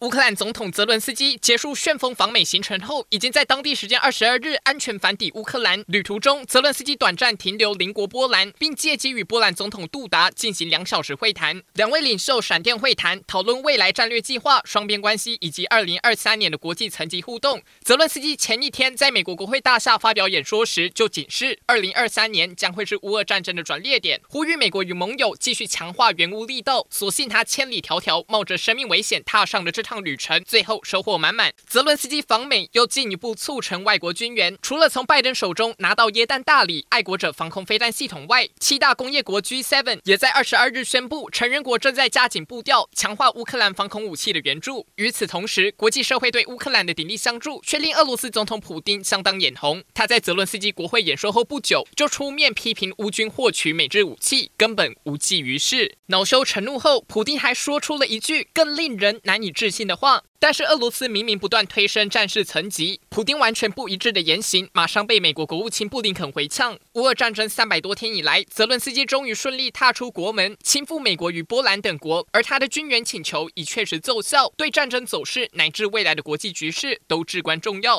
[0.00, 5.84] 乌克兰总统泽伦斯基结束旋风访美行程后，已经在当地时间二十二日安全返抵乌克兰。
[5.88, 11.62] 旅途中，泽伦斯基短暂停留邻国波兰，并借机与波兰总统杜达进行两小时会谈。
[11.74, 17.60] 两位领袖闪电会谈，讨论未来战略计划、双边关系以及二零二三年的国际层级互动。
[17.82, 26.86] 泽伦斯基前一天在美国国会大厦发表演说时，就警示二零二三年将会是乌俄战争的转捩点，呼吁美国与盟友继续强化援乌力道。
[26.88, 31.52] 所幸他千里迢迢冒着生命危险踏上了这场趟旅程，最后收获满满。
[31.66, 44.86] 泽伦斯基访美又进一步促成外国军援，除了从拜登手中拿到耶诞大礼——爱国者防空飞弹系统外，七大工业国 G7 也在二十二日宣布，成员国正在加紧步调，强化乌克兰防空武器的援助。
[44.94, 49.82] 与此同时，国际社会对乌克兰的鼎力相助，却令俄罗斯总统普丁相当眼红。
[49.92, 55.96] 他在泽伦斯基国会演说后不久，就出面批评乌军获取美制武器根本无济于事。
[56.06, 60.22] 恼羞成怒后，普丁还说出了一句更令人难以置信的话。
[60.42, 66.78] 但是俄罗斯明明不断推升战事层级，普丁完全不一致的言行，马上被美国国务卿布林肯回呛。
[66.94, 77.98] 乌俄战争三百多天以来，泽伦斯基终于顺利踏出国门，亲赴美国与波兰等国，而他的军援请求已确实奏效，对战争走势乃至未来的国际局势都至关重要。